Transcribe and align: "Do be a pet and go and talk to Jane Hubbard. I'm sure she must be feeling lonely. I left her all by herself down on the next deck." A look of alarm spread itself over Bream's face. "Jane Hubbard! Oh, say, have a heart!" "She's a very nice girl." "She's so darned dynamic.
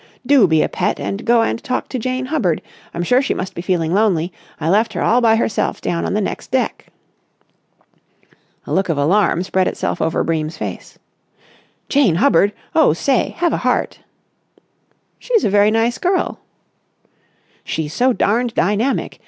"Do 0.25 0.47
be 0.47 0.63
a 0.63 0.67
pet 0.67 0.99
and 0.99 1.23
go 1.23 1.43
and 1.43 1.63
talk 1.63 1.87
to 1.89 1.99
Jane 1.99 2.25
Hubbard. 2.25 2.59
I'm 2.91 3.03
sure 3.03 3.21
she 3.21 3.35
must 3.35 3.53
be 3.53 3.61
feeling 3.61 3.93
lonely. 3.93 4.33
I 4.59 4.67
left 4.67 4.93
her 4.93 5.03
all 5.03 5.21
by 5.21 5.35
herself 5.35 5.79
down 5.79 6.05
on 6.05 6.15
the 6.15 6.19
next 6.21 6.49
deck." 6.49 6.87
A 8.65 8.73
look 8.73 8.89
of 8.89 8.97
alarm 8.97 9.43
spread 9.43 9.67
itself 9.67 10.01
over 10.01 10.23
Bream's 10.23 10.57
face. 10.57 10.97
"Jane 11.87 12.15
Hubbard! 12.15 12.51
Oh, 12.73 12.93
say, 12.93 13.35
have 13.37 13.53
a 13.53 13.57
heart!" 13.57 13.99
"She's 15.19 15.43
a 15.43 15.51
very 15.51 15.69
nice 15.69 15.99
girl." 15.99 16.39
"She's 17.63 17.93
so 17.93 18.11
darned 18.11 18.55
dynamic. 18.55 19.19